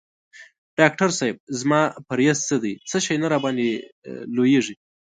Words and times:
ډاکټر 0.79 1.09
صېب 1.19 1.35
زما 1.59 1.81
پریز 2.09 2.37
څه 2.47 2.55
دی 2.63 2.73
څه 2.89 2.97
شی 3.05 3.15
نه 3.23 3.27
راباندي 3.33 3.71
لویږي؟ 4.35 4.75